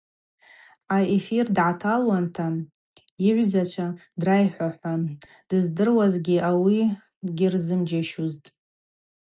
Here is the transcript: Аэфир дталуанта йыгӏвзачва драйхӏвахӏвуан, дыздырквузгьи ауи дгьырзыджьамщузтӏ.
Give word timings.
Аэфир 0.95 1.45
дталуанта 1.57 2.45
йыгӏвзачва 3.23 3.87
драйхӏвахӏвуан, 4.19 5.01
дыздырквузгьи 5.49 6.37
ауи 6.49 6.81
дгьырзыджьамщузтӏ. 7.25 8.47